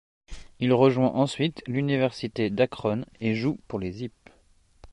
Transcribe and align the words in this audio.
Il 0.59 0.73
rejoint 0.73 1.13
ensuite 1.13 1.61
l'université 1.67 2.49
d'Akron 2.49 3.05
et 3.19 3.35
joue 3.35 3.59
pour 3.67 3.77
les 3.77 3.91
Zips. 3.91 4.31